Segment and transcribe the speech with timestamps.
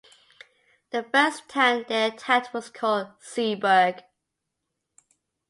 [0.89, 4.01] The first town they attacked was called Seeburg.